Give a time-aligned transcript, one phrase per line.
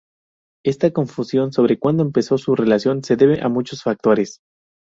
[0.65, 4.39] Esta confusión sobre cuándo comenzó su relación se debe a muchos factores.